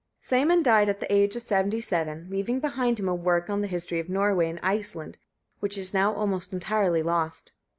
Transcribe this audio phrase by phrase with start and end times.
[0.19, 3.99] Sæmund died at the age of 77, leaving behind him a work on the history
[3.99, 5.19] of Norway and Iceland,
[5.59, 7.51] which is now almost entirely lost.